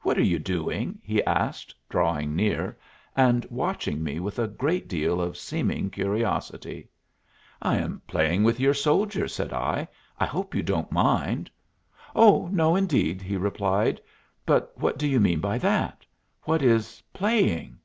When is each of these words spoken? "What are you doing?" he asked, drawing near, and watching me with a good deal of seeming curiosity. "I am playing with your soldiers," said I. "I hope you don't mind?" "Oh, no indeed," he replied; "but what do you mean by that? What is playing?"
"What 0.00 0.16
are 0.16 0.22
you 0.24 0.38
doing?" 0.38 0.98
he 1.02 1.22
asked, 1.26 1.74
drawing 1.90 2.34
near, 2.34 2.78
and 3.14 3.44
watching 3.50 4.02
me 4.02 4.18
with 4.18 4.38
a 4.38 4.48
good 4.48 4.88
deal 4.88 5.20
of 5.20 5.36
seeming 5.36 5.90
curiosity. 5.90 6.88
"I 7.60 7.76
am 7.76 8.00
playing 8.06 8.44
with 8.44 8.58
your 8.58 8.72
soldiers," 8.72 9.34
said 9.34 9.52
I. 9.52 9.88
"I 10.18 10.24
hope 10.24 10.54
you 10.54 10.62
don't 10.62 10.90
mind?" 10.90 11.50
"Oh, 12.16 12.48
no 12.50 12.74
indeed," 12.74 13.20
he 13.20 13.36
replied; 13.36 14.00
"but 14.46 14.72
what 14.76 14.96
do 14.96 15.06
you 15.06 15.20
mean 15.20 15.40
by 15.40 15.58
that? 15.58 16.06
What 16.44 16.62
is 16.62 17.02
playing?" 17.12 17.76